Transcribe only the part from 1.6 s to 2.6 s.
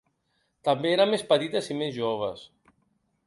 i més joves.